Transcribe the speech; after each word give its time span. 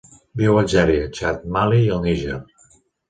Viu 0.41 0.55
a 0.57 0.61
Algèria, 0.61 1.03
Txad, 1.17 1.43
Mali 1.59 1.83
i 1.83 1.93
el 1.99 2.03
Níger. 2.07 2.39